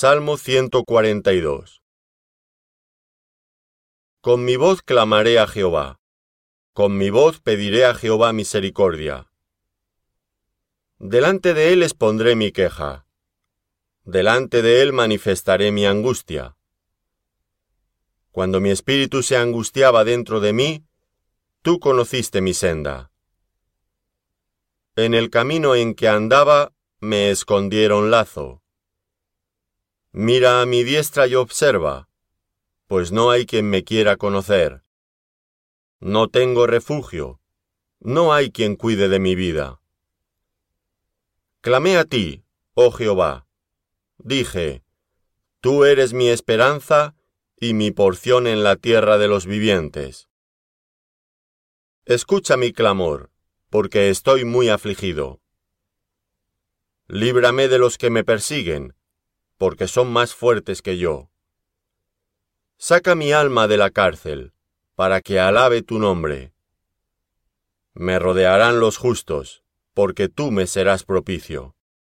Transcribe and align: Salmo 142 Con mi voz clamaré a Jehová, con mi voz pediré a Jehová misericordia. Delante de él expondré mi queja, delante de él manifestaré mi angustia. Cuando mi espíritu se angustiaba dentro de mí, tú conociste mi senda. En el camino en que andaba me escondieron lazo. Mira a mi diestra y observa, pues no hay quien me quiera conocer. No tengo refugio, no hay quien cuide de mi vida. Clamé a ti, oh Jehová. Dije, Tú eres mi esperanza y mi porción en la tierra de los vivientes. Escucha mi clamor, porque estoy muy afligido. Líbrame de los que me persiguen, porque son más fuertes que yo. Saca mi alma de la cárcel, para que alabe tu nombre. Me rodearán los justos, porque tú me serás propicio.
Salmo 0.00 0.36
142 0.36 1.82
Con 4.20 4.44
mi 4.44 4.54
voz 4.54 4.80
clamaré 4.80 5.40
a 5.40 5.48
Jehová, 5.48 5.98
con 6.72 6.96
mi 6.96 7.10
voz 7.10 7.40
pediré 7.40 7.84
a 7.84 7.94
Jehová 7.94 8.32
misericordia. 8.32 9.28
Delante 11.00 11.52
de 11.52 11.72
él 11.72 11.82
expondré 11.82 12.36
mi 12.36 12.52
queja, 12.52 13.08
delante 14.04 14.62
de 14.62 14.82
él 14.82 14.92
manifestaré 14.92 15.72
mi 15.72 15.84
angustia. 15.84 16.56
Cuando 18.30 18.60
mi 18.60 18.70
espíritu 18.70 19.24
se 19.24 19.36
angustiaba 19.36 20.04
dentro 20.04 20.38
de 20.38 20.52
mí, 20.52 20.86
tú 21.62 21.80
conociste 21.80 22.40
mi 22.40 22.54
senda. 22.54 23.10
En 24.94 25.14
el 25.14 25.28
camino 25.28 25.74
en 25.74 25.96
que 25.96 26.06
andaba 26.06 26.72
me 27.00 27.30
escondieron 27.30 28.12
lazo. 28.12 28.62
Mira 30.12 30.60
a 30.62 30.66
mi 30.66 30.84
diestra 30.84 31.26
y 31.26 31.34
observa, 31.34 32.08
pues 32.86 33.12
no 33.12 33.30
hay 33.30 33.46
quien 33.46 33.68
me 33.68 33.84
quiera 33.84 34.16
conocer. 34.16 34.82
No 36.00 36.28
tengo 36.28 36.66
refugio, 36.66 37.40
no 38.00 38.32
hay 38.32 38.50
quien 38.50 38.76
cuide 38.76 39.08
de 39.08 39.18
mi 39.18 39.34
vida. 39.34 39.80
Clamé 41.60 41.96
a 41.98 42.04
ti, 42.04 42.44
oh 42.74 42.90
Jehová. 42.90 43.46
Dije, 44.18 44.82
Tú 45.60 45.84
eres 45.84 46.12
mi 46.12 46.28
esperanza 46.28 47.16
y 47.56 47.74
mi 47.74 47.90
porción 47.90 48.46
en 48.46 48.62
la 48.62 48.76
tierra 48.76 49.18
de 49.18 49.26
los 49.26 49.44
vivientes. 49.44 50.28
Escucha 52.04 52.56
mi 52.56 52.72
clamor, 52.72 53.32
porque 53.68 54.08
estoy 54.08 54.44
muy 54.44 54.68
afligido. 54.68 55.40
Líbrame 57.08 57.66
de 57.66 57.78
los 57.78 57.98
que 57.98 58.08
me 58.08 58.22
persiguen, 58.22 58.94
porque 59.58 59.88
son 59.88 60.10
más 60.10 60.34
fuertes 60.34 60.80
que 60.80 60.96
yo. 60.96 61.30
Saca 62.78 63.14
mi 63.14 63.32
alma 63.32 63.66
de 63.66 63.76
la 63.76 63.90
cárcel, 63.90 64.52
para 64.94 65.20
que 65.20 65.40
alabe 65.40 65.82
tu 65.82 65.98
nombre. 65.98 66.52
Me 67.92 68.18
rodearán 68.18 68.78
los 68.78 68.96
justos, 68.96 69.64
porque 69.92 70.28
tú 70.28 70.52
me 70.52 70.66
serás 70.68 71.02
propicio. 71.02 71.74